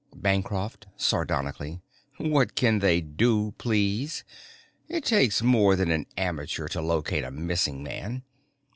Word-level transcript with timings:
Bancroft, 0.15 0.87
sardonically: 0.97 1.79
"What 2.17 2.55
can 2.55 2.79
they 2.79 3.01
do, 3.01 3.51
please? 3.59 4.23
It 4.87 5.05
takes 5.05 5.43
more 5.43 5.75
than 5.75 5.91
an 5.91 6.07
amateur 6.17 6.67
to 6.69 6.81
locate 6.81 7.23
a 7.23 7.29
missing 7.29 7.83
man. 7.83 8.23